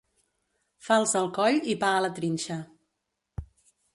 [0.85, 2.59] Falç al coll i pa a la trinxa.